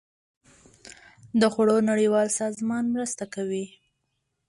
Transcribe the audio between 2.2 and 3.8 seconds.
سازمان مرستې کوي